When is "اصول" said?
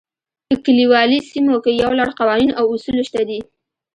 2.73-2.97